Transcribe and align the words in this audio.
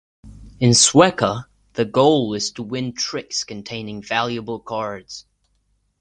In 0.59 0.71
Sueca, 0.71 1.45
the 1.73 1.85
goal 1.85 2.33
is 2.33 2.51
to 2.53 2.63
win 2.63 2.91
tricks 2.93 3.43
containing 3.43 4.01
valuable 4.01 4.57
cards. 4.59 5.27